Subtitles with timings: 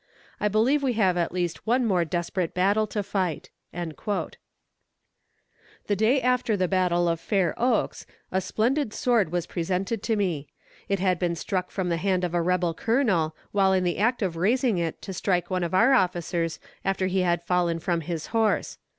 [0.39, 4.31] I believe we have at least one more desperate battle to fight." The
[5.95, 10.47] day after the battle of Fair Oaks, a splendid sword was presented to me.
[10.89, 14.23] It had been struck from the hand of a rebel colonel, while in the act
[14.23, 18.25] of raising it to strike one of our officers after he had fallen from his
[18.33, 18.79] horse.